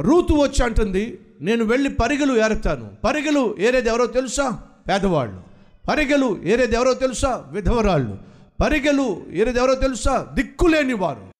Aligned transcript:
Ruth 0.00 0.34
వచ్చి 0.34 0.64
అంటుంది 0.64 1.20
నేను 1.40 1.64
వెళ్ళి 1.64 1.88
పరిగెలు 1.88 2.44
ఏరుతాను. 2.44 2.96
పరిగెలు 3.04 3.56
ఏరేది 3.58 3.88
ఎవరో 3.88 4.06
తెలుసా? 4.06 4.68
పేదవాళ్ళు. 4.88 5.42
పరిగెలు 5.88 6.42
ఏరేది 6.42 6.74
ఎవరో 6.74 6.94
తెలుసా? 6.94 7.48
విధవరాళ్ళు. 7.50 8.18
పరిగెలు 8.62 9.26
ఏరేది 9.30 9.58
ఎవరో 9.58 9.74
తెలుసా? 9.74 10.30
దిక్కులేని 10.34 10.92
వారు. 10.92 11.32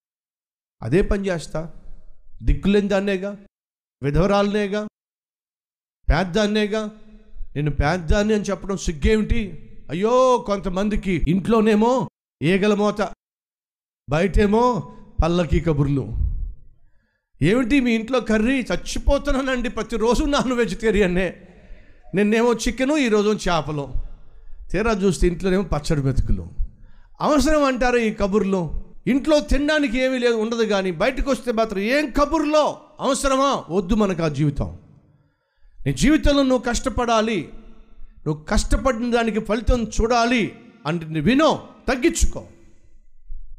అదే 0.83 1.03
పని 1.03 1.29
చేస్తా. 1.29 1.75
దిక్కులేని 2.43 2.89
దాన్నేగా? 2.89 3.37
విధవరాలనేగా 4.03 4.89
పేద్దాన్నేగా? 6.09 6.91
నేను 7.57 7.71
పేద్దాన్ని 7.71 8.35
అని 8.35 8.45
చెప్పడం 8.45 8.77
సిగ్గేమిటి? 8.77 9.65
అయ్యో 9.91 10.45
కొంతమందికి 10.47 11.25
ఇంట్లోనేమో 11.29 12.09
ఏగల 12.43 12.75
మోత 12.75 13.09
బయటేమో 14.11 14.95
పల్లకి 15.25 15.61
కబుర్లు. 15.61 16.28
ఏమిటి 17.43 17.81
మీ 17.81 17.93
ఇంట్లో 17.93 18.21
కర్రీ? 18.21 18.61
చచ్చిపోతున్నానండి. 18.61 19.69
ప్రతిరోజు 19.69 20.25
నాన్ 20.25 20.53
వెజిటేరియన్నే. 20.53 21.37
నిన్నేమో 22.15 22.53
చికెను 22.53 22.97
ఈరోజు 22.97 23.29
చేపలు. 23.29 23.89
తీరా 24.71 24.93
చూస్తే 24.93 25.27
ఇంట్లోనేమో 25.27 25.63
పచ్చడి 25.63 26.03
మెతుకులు 26.03 26.49
అవసరం 27.21 27.65
అంటారు 27.65 27.97
ఈ 27.97 28.11
కబుర్లు? 28.11 28.85
ఇంట్లో 29.07 29.41
తినడానికి 29.41 30.01
ఏమీ 30.01 30.19
లేదు 30.19 30.35
ఉండదు 30.35 30.63
కానీ 30.63 30.91
బయటకు 30.91 31.31
వస్తే 31.31 31.53
మాత్రం 31.53 31.79
ఏం 31.79 32.11
కబుర్లో? 32.11 32.77
అవసరమా? 33.01 33.65
వద్దు 33.71 33.95
మనకు 33.95 34.23
ఆ 34.23 34.29
జీవితం. 34.29 34.79
నీ 35.87 35.93
జీవితంలో 35.93 36.43
నువ్వు 36.43 36.59
కష్టపడాలి. 36.59 37.49
నువ్వు 38.27 38.45
కష్టపడిన 38.45 39.11
దానికి 39.11 39.41
ఫలితం 39.41 39.85
చూడాలి. 39.85 40.53
అంటే 40.87 41.21
వినో 41.21 41.63
తగ్గించుకో. 41.89 42.45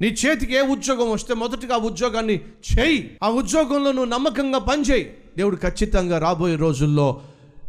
నీ 0.02 0.08
చేతికి 0.08 0.56
ఏ 0.56 0.62
ఉద్యోగం 0.62 1.12
వస్తే 1.12 1.34
మొదటిగా 1.34 1.76
ఆ 1.76 1.78
ఉద్యోగాన్ని 1.78 2.42
చేయి. 2.80 3.18
ఆ 3.24 3.30
ఉద్యోగంలో 3.30 3.92
నువ్వు 3.92 4.06
నమ్మకంగా 4.06 4.60
పనిచేయి. 4.60 5.18
దేవుడు 5.38 5.56
ఖచ్చితంగా 5.56 6.18
రాబోయే 6.18 6.56
రోజుల్లో 6.56 7.22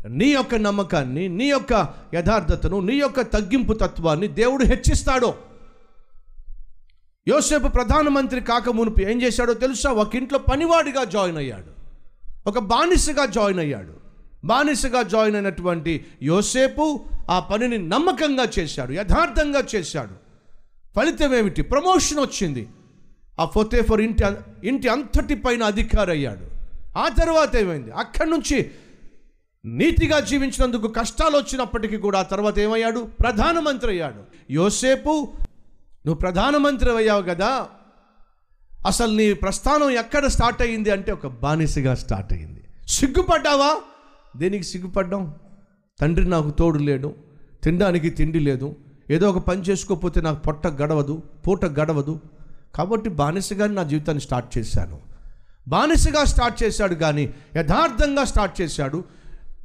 నీ 0.09 0.29
యొక్క 0.29 0.55
నమ్మకాన్ని 0.55 1.29
నీ 1.29 1.49
యొక్క 1.49 1.89
యథార్థతను 2.15 2.81
నీ 2.81 2.97
యొక్క 2.97 3.21
తగ్గింపు 3.21 3.73
తత్వాన్ని 3.73 4.29
దేవుడు 4.29 4.65
హెచ్చిస్తాడు. 4.65 5.35
యోసేపు 7.29 7.69
ప్రధానమంత్రి 7.69 8.41
కాక 8.41 8.69
మునుపు 8.69 9.01
ఏం 9.01 9.23
చేశాడో 9.23 9.55
తెలుసా? 9.55 9.91
ఒక 9.91 10.17
ఇంట్లో 10.17 10.39
పనివాడిగా 10.39 11.05
జాయిన్ 11.05 11.37
అయ్యాడు. 11.37 11.81
ఒక 12.47 12.59
బానిసగా 12.59 13.27
జాయిన్ 13.27 13.59
అయ్యాడు. 13.59 13.93
బానిసగా 14.45 15.03
జాయిన్ 15.03 15.37
అయినటువంటి 15.37 16.07
యోసేపు 16.23 17.05
ఆ 17.31 17.41
పనిని 17.41 17.79
నమ్మకంగా 17.79 18.49
చేశాడు 18.59 18.93
యథార్థంగా 18.93 19.65
చేశాడు. 19.75 20.30
ఫలితం 20.97 21.35
ఏమిటి 21.35 21.63
ప్రమోషన్ 21.63 22.19
వచ్చింది. 22.19 22.69
ఆ 23.41 23.45
ఫొతేఫర్ 23.45 24.01
ఇంటి 24.01 24.25
ఇంటి 24.65 24.89
అంతటి 24.89 25.35
పైన 25.35 25.63
అధికారి 25.63 26.11
అయ్యాడు 26.11 26.51
ఆ 26.99 27.09
తర్వాత 27.09 27.57
ఏమైంది? 27.57 27.91
అక్కడి 27.91 28.31
నుంచి 28.31 28.71
నీతిగా 29.65 30.21
జీవించినందుకు 30.21 30.89
కష్టాలు 30.89 31.37
వచ్చినప్పటికీ 31.37 31.97
కూడా 31.97 32.19
ఆ 32.19 32.23
తర్వాత 32.23 32.59
ఏమయ్యాడు? 32.59 33.09
ప్రధానమంత్రి 33.21 33.91
అయ్యాడు. 33.91 34.53
యోసేపు 34.53 35.33
నువ్వు 36.07 36.15
ప్రధానమంత్రి 36.15 36.97
అయ్యావు 36.97 37.23
కదా. 37.23 37.69
అసలు 38.87 39.17
నీ 39.17 39.33
ప్రస్థానం 39.33 39.91
ఎక్కడ 39.91 40.27
స్టార్ట్ 40.27 40.63
అయ్యింది? 40.63 40.91
అంటే 40.91 41.13
ఒక 41.13 41.27
బానిసగా 41.27 41.95
స్టార్ట్ 41.95 42.33
అయ్యింది. 42.33 42.61
సిగ్గుపడ్డావా? 42.89 43.77
దేనికి 44.37 44.65
సిగ్గుపడ్డాం? 44.65 45.35
తండ్రి 46.01 46.29
నాకు 46.29 46.51
తోడు 46.51 46.79
లేడు. 46.79 47.15
తినడానికి 47.63 48.11
తిండి 48.11 48.41
లేదు. 48.41 48.77
ఏదో 49.11 49.31
ఒక 49.31 49.39
పని 49.39 49.63
చేసుకోకపోతే 49.63 50.21
నాకు 50.21 50.43
పొట్ట 50.43 50.67
గడవదు 50.67 51.23
పూట 51.47 51.65
గడవదు. 51.65 52.21
కాబట్టి 52.75 53.11
బానిసగా 53.11 53.67
నా 53.67 53.83
జీవితాన్ని 53.83 54.23
స్టార్ట్ 54.23 54.59
చేశాను. 54.59 55.01
బానిసగా 55.69 56.25
స్టార్ట్ 56.25 56.63
చేశాడు 56.63 56.95
కానీ 56.95 57.35
యథార్థంగా 57.57 58.25
స్టార్ట్ 58.25 58.61
చేశాడు 58.61 59.05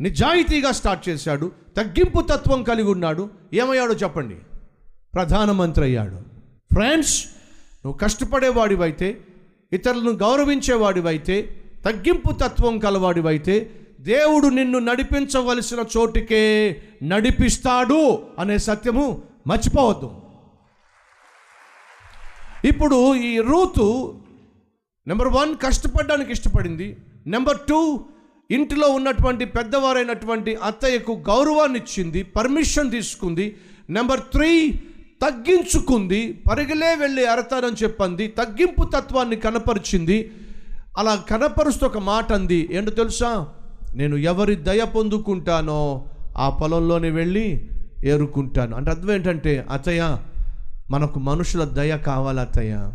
నిజాయితీగా 0.01 0.71
స్టార్ట్ 0.71 1.09
చేశాడు 1.09 1.51
తగ్గింపు 1.77 2.21
తత్వం 2.21 2.63
కలిగి 2.63 2.87
ఉన్నాడు. 2.87 3.29
ఏమయ్యాడో 3.53 3.93
చెప్పండి? 3.93 4.35
ప్రధానమంత్రి 5.13 5.85
అయ్యాడు. 5.85 6.15
ఫ్రెండ్స్ 6.73 7.25
నువ్వు 7.85 7.99
కష్టపడేవాడివైతే 7.99 9.17
ఇతరులను 9.73 10.11
గౌరవించేవాడివైతే 10.11 11.61
తగ్గింపు 11.85 12.33
తత్వం 12.33 12.79
కలవాడివైతే 12.79 13.71
దేవుడు 13.99 14.47
నిన్ను 14.47 14.79
నడిపించవలసిన 14.79 15.83
చోటికే 15.97 16.81
నడిపిస్తాడు 17.03 18.19
అనే 18.39 18.57
సత్యము 18.57 19.23
మర్చిపోవద్దు. 19.47 20.09
ఇప్పుడు 22.67 23.15
ఈ 23.15 23.39
రూతు 23.39 23.85
నెంబర్ 25.07 25.27
వన్ 25.27 25.51
కష్టపడడానికి 25.65 26.31
ఇష్టపడింది. 26.31 26.97
నెంబర్ 27.27 27.59
టూ 27.69 28.05
ఇంటిలో 28.51 28.87
ఉన్నటువంటి 28.89 29.45
పెద్దవారైనటువంటి 29.45 30.55
అత్తయ్యకు 30.55 31.23
గౌరవాన్ని 31.29 31.79
ఇచ్చింది 31.79 32.23
పర్మిషన్ 32.23 32.91
తీసుకుంది. 32.91 33.57
నెంబర్ 33.89 34.19
త్రీ 34.19 34.81
తగ్గించుకుంది 35.21 36.41
పరిగలే 36.51 36.95
వెళ్ళి 36.95 37.25
అరతారని 37.25 37.83
చెప్పింది 37.83 38.27
తగ్గింపు 38.27 38.83
తత్వాన్ని 38.83 39.35
కనపరిచింది. 39.35 40.31
అలా 40.97 41.15
కనపరుస్తూ 41.29 41.85
ఒక 41.87 41.97
మాట 41.97 42.33
అంది 42.33 42.69
ఏంటో 42.71 42.91
తెలుసా? 42.91 43.47
నేను 43.95 44.15
ఎవరి 44.15 44.55
దయ 44.55 44.83
పొందుకుంటానో 44.83 46.05
ఆ 46.37 46.49
పొలంలోనే 46.49 47.09
వెళ్ళి 47.09 47.69
ఏరుకుంటాను. 48.05 48.75
అంటే 48.77 48.91
అర్థం 48.91 49.11
ఏంటంటే 49.11 49.65
అత్తయ్య 49.71 50.17
మనకు 50.91 51.19
మనుషుల 51.19 51.63
దయ 51.63 51.97
కావాలి 51.97 52.39
అత్తయ్య. 52.39 52.91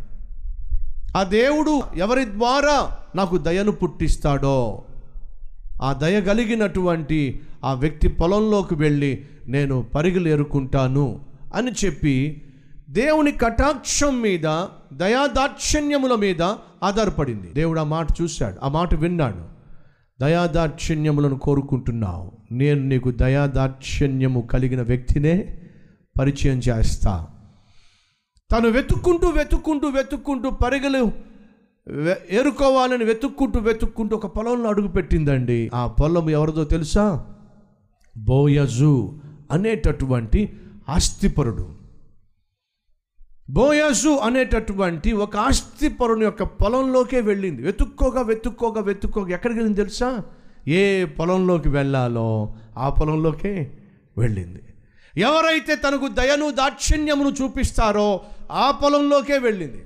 ఆ 1.17 1.23
దేవుడు 1.23 1.83
ఎవరి 1.97 2.25
ద్వారా 2.25 2.97
నాకు 3.17 3.39
దయను 3.39 3.73
పుట్టిస్తాడో 3.73 4.83
ఆ 5.83 5.93
దయ 5.93 6.21
కలిగినటువంటి 6.21 7.41
ఆ 7.65 7.73
వ్యక్తి 7.73 8.09
పొలంలోకి 8.09 8.75
వెళ్ళి 8.75 9.25
నేను 9.49 9.87
పరుగులు 9.95 10.29
ఎరుకుంటాను 10.29 11.21
అని 11.55 11.73
చెప్పి 11.85 12.43
దేవుని 12.91 13.33
కటాక్షం 13.33 14.21
మీద 14.21 14.43
దయాదాక్షిణ్యముల 14.93 16.15
మీద 16.15 16.43
ఆధారపడింది. 16.83 17.51
దేవుడు 17.55 17.81
ఆ 17.81 17.85
మాట 17.85 18.07
చూశాడు 18.23 18.57
ఆ 18.63 18.69
మాట 18.69 18.95
విన్నాడు. 18.95 19.60
దయాదాక్షిణ్యములను 20.21 21.39
కోరుకుంటున్నావు. 21.39 22.33
నేను 22.53 22.83
నీకు 22.83 23.11
దయాదాక్షిణ్యము 23.11 24.41
కలిగిన 24.41 24.83
వ్యక్తినే 24.83 25.59
పరిచయం 26.21 26.59
చేస్తా. 26.59 27.27
తను 28.53 28.69
వెతుక్కుంటూ 28.69 29.29
వెతుక్కుంటూ 29.29 29.89
వెతుక్కుంటూ 29.89 30.51
పరిగెలు 30.51 31.13
ఏరుకోవాలని 32.31 33.05
వెతుక్కుంటూ 33.05 33.61
వెతుక్కుంటూ 33.61 34.17
ఒక 34.17 34.27
పొలంలో 34.27 34.69
అడుగుపెట్టిందండి. 34.69 35.71
ఆ 35.75 35.87
పొలం 35.87 36.31
ఎవరిదో 36.31 36.65
తెలుసా? 36.65 37.27
బోయజు 38.19 39.21
అనేటటువంటి 39.53 40.57
ఆస్తిపరుడు. 40.89 41.80
బోయాజు 43.51 44.09
అనేటటువంటి 44.09 45.13
ఒక 45.13 45.37
ఆస్తిపరుని 45.37 46.25
యొక్క 46.25 46.43
పొలంలోకే 46.43 47.21
వెళ్ళింది. 47.21 47.63
వెతుక్కోగా 47.63 48.23
వెతుక్కోగా 48.23 48.81
వెతుక్కోగా 48.81 49.29
ఎక్కడికి 49.29 49.59
వెళ్ళింది 49.59 49.83
తెలుసా? 49.83 50.23
ఏ 50.69 51.05
పొలంలోకి 51.05 51.69
వెళ్ళాలో 51.69 52.55
ఆ 52.79 52.89
పొలంలోకే 52.89 53.71
వెళ్ళింది. 54.19 54.63
ఎవరైతే 55.17 55.77
తనకు 55.77 56.09
దయను 56.09 56.51
దాక్షిణ్యమును 56.51 57.35
చూపిస్తారో 57.43 58.21
ఆ 58.53 58.71
పొలంలోకే 58.71 59.39
వెళ్ళింది. 59.39 59.85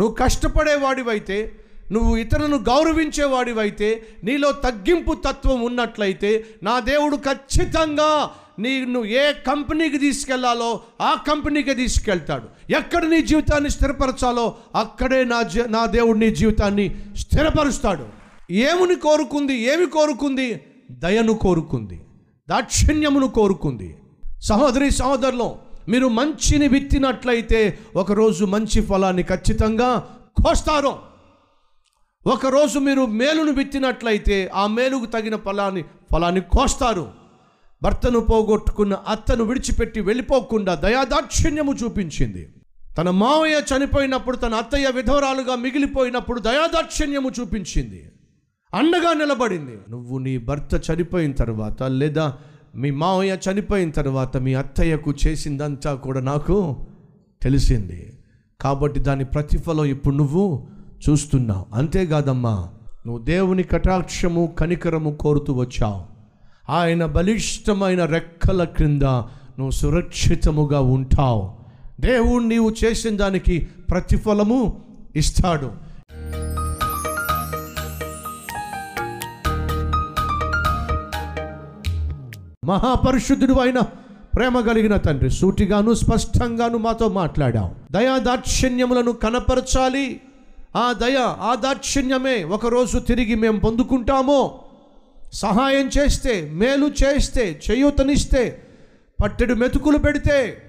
నువ్వు 0.00 0.14
కష్టపడేవాడివైతే 0.14 1.52
నువ్వు 1.92 2.16
ఇతరులను 2.16 2.56
గౌరవించేవాడివైతే 2.56 4.02
నీలో 4.24 4.52
తగ్గింపు 4.52 5.14
తత్వం 5.14 5.62
ఉన్నట్లయితే 5.62 6.46
నా 6.62 6.80
దేవుడు 6.80 7.16
ఖచ్చితంగా 7.16 8.30
నిన్ను 8.60 9.04
ఏ 9.04 9.32
కంపెనీకి 9.32 9.98
తీసుకెళ్ళాలో 9.98 10.80
ఆ 11.00 11.24
కంపెనీకి 11.28 11.74
తీసుకెళ్తాడు. 11.74 12.48
ఎక్కడ 12.70 13.04
నీ 13.04 13.22
జీవితాన్ని 13.22 13.70
స్థిరపరచాలో 13.70 14.56
అక్కడే 14.74 15.24
నా 15.24 15.44
నా 15.68 15.86
దేవుడు 15.86 16.18
నీ 16.18 16.34
జీవితాన్ని 16.34 16.94
స్థిరపరుస్తాడు. 17.16 18.06
ఏముని 18.50 18.94
కోరుకుంది 18.94 19.54
ఏమి 19.54 19.86
కోరుకుంది? 19.86 20.60
దయను 20.90 21.34
కోరుకుంది 21.34 22.00
దాక్షిణ్యమును 22.50 23.28
కోరుకుంది. 23.28 23.96
సహోదరి 24.40 24.90
సహోదరులు 24.90 25.56
మీరు 25.88 26.08
మంచిని 26.08 26.68
విత్తినట్లయితే 26.68 27.78
ఒకరోజు 27.96 28.44
మంచి 28.44 28.80
ఫలాన్ని 28.80 29.22
ఖచ్చితంగా 29.22 30.16
కోస్తారు. 30.44 30.98
ఒకరోజు 32.26 32.78
మీరు 32.78 33.06
మేలును 33.06 33.52
విత్తినట్లయితే 33.52 34.50
ఆ 34.54 34.66
మేలుకు 34.66 35.06
తగిన 35.06 35.36
ఫలాన్ని 35.36 35.84
ఫలాన్ని 36.12 36.40
కోస్తారు. 36.40 37.19
భర్తను 37.82 38.20
పోగొట్టుకున్న 38.20 38.94
అత్తను 39.08 39.44
విడిచిపెట్టి 39.44 40.00
వెళ్ళిపోకుండా 40.00 40.74
దయాదాక్షిణ్యము 40.74 41.74
చూపించింది. 41.74 42.48
తన 42.98 43.10
మావయ్య 43.10 43.54
చనిపోయినప్పుడు 43.54 44.36
తన 44.36 44.54
అత్తయ్య 44.54 44.90
విధవరాలుగా 44.90 45.54
మిగిలిపోయినప్పుడు 45.54 46.40
దయాదాక్షిణ్యము 46.40 47.30
చూపించింది. 47.40 48.12
అండగా 48.74 49.12
నిలబడింది. 49.12 49.78
నువ్వు 49.90 50.18
నీ 50.18 50.38
భర్త 50.38 50.90
చనిపోయిన 50.90 51.32
తర్వాత 51.32 51.82
లేదా 51.82 52.38
మీ 52.74 52.90
మావయ్య 52.90 53.38
చనిపోయిన 53.50 53.90
తర్వాత 53.90 54.36
మీ 54.36 54.54
అత్తయ్యకు 54.54 55.14
చేసిందంతా 55.26 55.94
కూడా 55.94 56.20
నాకు 56.20 56.86
తెలిసింది. 57.42 58.18
కాబట్టి 58.60 59.00
దాని 59.00 59.24
ప్రతిఫలం 59.24 59.84
ఇప్పుడు 59.84 60.14
నువ్వు 60.14 60.68
చూస్తున్నావు. 61.10 61.74
అంతేకాదమ్మా 61.74 62.68
నువ్వు 63.06 63.24
దేవుని 63.24 63.62
కటాక్షము 63.62 64.54
కనికరము 64.58 65.16
కోరుతూ 65.16 65.52
వచ్చావు. 65.52 66.19
ఆయన 66.70 67.04
బలిష్టమైన 67.04 68.04
రెక్కల 68.04 68.64
క్రింద 68.64 69.02
నువ్వు 69.02 69.70
సురక్షితముగా 69.70 70.80
ఉంటావు. 70.80 71.50
దేవుడు 72.00 72.42
నీవు 72.42 72.74
చేసిన 72.84 73.16
దానికి 73.16 73.68
ప్రతిఫలము 73.90 74.82
ఇస్తాడు. 75.16 75.70
మహాపరిశుద్ధుడు 82.64 83.52
అయిన 83.52 83.80
ప్రేమ 84.36 84.60
కలిగిన 84.60 84.96
తండ్రి 84.96 85.30
సూటిగాను 85.30 85.94
స్పష్టంగాను 85.94 86.78
మాతో 86.78 87.08
మాట్లాడావు. 87.08 87.92
దయా 87.92 88.18
దాక్షిణ్యములను 88.18 89.12
కనపరచాలి. 89.12 90.20
ఆ 90.76 90.92
దయ 90.92 91.16
ఆ 91.40 91.54
దాక్షిణ్యమే 91.54 92.44
ఒకరోజు 92.44 92.98
తిరిగి 92.98 93.34
మేము 93.34 93.60
పొందుకుంటామో 93.60 94.60
సహాయం 95.32 95.90
చేస్తే 95.98 96.50
మేలు 96.54 96.90
చేస్తే 97.04 97.60
చేయూతనిస్తే 97.70 98.62
పట్టెడు 99.22 99.54
మెతుకులు 99.54 99.98
పెడితే 99.98 100.62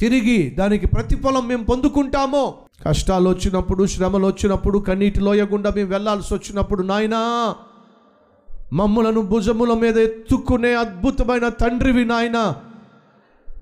తిరిగి 0.00 0.50
దానికి 0.50 0.86
ప్రతిఫలం 0.86 1.48
మేము 1.48 1.64
పొందుకుంటామో. 1.64 2.54
కష్టాలు 2.86 3.28
వచ్చినప్పుడు 3.28 3.86
శ్రమలు 3.86 4.26
వచ్చినప్పుడు 4.26 4.78
కన్నీటి 4.78 5.20
లోయ 5.20 5.42
గుండా 5.42 5.70
మేము 5.76 5.88
వెళ్ళాల్సి 5.88 6.34
వచ్చినప్పుడు 6.34 6.82
నాయనా 6.82 7.54
మమ్ములను 8.72 9.20
భుజముల 9.20 9.72
మీద 9.72 9.98
ఎత్తుకునే 9.98 10.74
అద్భుతమైన 10.74 11.48
తండ్రివి 11.48 12.04
నాయన. 12.04 12.54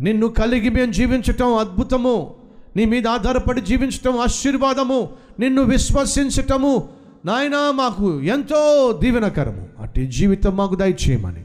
నిన్ను 0.00 0.28
కలిగి 0.28 0.68
మేము 0.68 0.92
జీవించటం 0.92 1.54
అద్భుతము. 1.54 2.34
నీ 2.76 2.84
మీద 2.84 3.08
ఆధారపడి 3.08 3.60
జీవించటం 3.60 4.20
ఆశీర్వాదము. 4.20 5.08
నిన్ను 5.38 5.62
విశ్వసించటము. 5.62 6.88
నాయన 7.24 7.70
మాకు 7.70 8.20
ఎంతో 8.20 8.92
దీవెనకరము. 9.02 9.71
అట్టి 9.92 10.06
జీవితం 10.06 10.56
మాకు 10.56 10.74
దయచేయమని. 10.74 11.44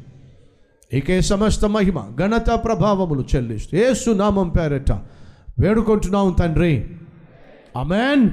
ఇకే 0.98 1.22
సమస్త 1.22 1.66
మహిమ 1.66 2.04
ఘనత 2.22 2.50
ప్రభావములు 2.50 3.26
చెల్లిస్తూ 3.36 3.78
ఏసు 3.78 4.12
నామం 4.12 4.50
పేరట 4.50 4.92
వేడుకుంటున్నాం 5.60 6.36
తండ్రి. 6.40 6.88
అమెన్ 7.78 8.26